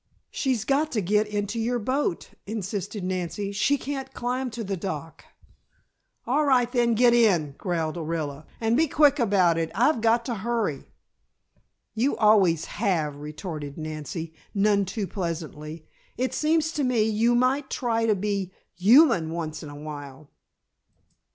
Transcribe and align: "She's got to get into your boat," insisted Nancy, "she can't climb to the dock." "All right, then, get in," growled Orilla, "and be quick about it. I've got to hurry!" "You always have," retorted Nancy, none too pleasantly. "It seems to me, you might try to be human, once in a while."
"She's 0.31 0.65
got 0.65 0.91
to 0.93 0.99
get 1.01 1.27
into 1.27 1.59
your 1.59 1.77
boat," 1.77 2.31
insisted 2.47 3.03
Nancy, 3.03 3.51
"she 3.51 3.77
can't 3.77 4.15
climb 4.15 4.49
to 4.49 4.63
the 4.63 4.75
dock." 4.75 5.25
"All 6.25 6.43
right, 6.43 6.71
then, 6.71 6.95
get 6.95 7.13
in," 7.13 7.53
growled 7.59 7.97
Orilla, 7.97 8.47
"and 8.59 8.75
be 8.75 8.87
quick 8.87 9.19
about 9.19 9.59
it. 9.59 9.69
I've 9.75 10.01
got 10.01 10.25
to 10.25 10.33
hurry!" 10.41 10.85
"You 11.93 12.17
always 12.17 12.65
have," 12.65 13.17
retorted 13.17 13.77
Nancy, 13.77 14.33
none 14.55 14.85
too 14.85 15.05
pleasantly. 15.05 15.85
"It 16.17 16.33
seems 16.33 16.71
to 16.71 16.83
me, 16.83 17.03
you 17.03 17.35
might 17.35 17.69
try 17.69 18.07
to 18.07 18.15
be 18.15 18.51
human, 18.73 19.29
once 19.29 19.61
in 19.61 19.69
a 19.69 19.75
while." 19.75 20.31